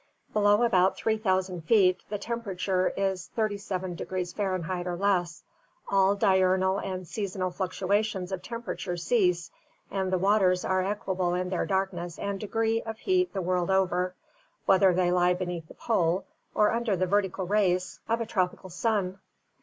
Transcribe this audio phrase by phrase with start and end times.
[0.33, 4.87] Below about 3000 feet the temperature is 370 F.
[4.87, 5.43] or less,
[5.87, 9.51] all diurnal and seasonal fluctuations of temperature cease,
[9.91, 14.15] and the waters are equable in their darkness and degree of heat the world over,
[14.65, 16.25] whether they lie beneath the pole
[16.55, 19.19] or under the vertical rays of a tropical sun.